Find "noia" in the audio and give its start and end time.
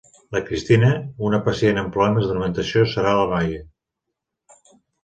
3.37-3.65